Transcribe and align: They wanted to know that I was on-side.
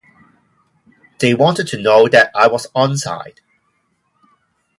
They 1.19 1.35
wanted 1.35 1.67
to 1.67 1.77
know 1.79 2.07
that 2.07 2.31
I 2.33 2.47
was 2.47 2.65
on-side. 2.73 3.39